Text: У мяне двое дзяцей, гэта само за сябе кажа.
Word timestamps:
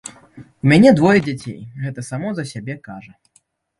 У 0.45 0.65
мяне 0.71 0.93
двое 0.99 1.19
дзяцей, 1.27 1.59
гэта 1.83 2.07
само 2.09 2.33
за 2.41 2.47
сябе 2.53 2.81
кажа. 2.89 3.13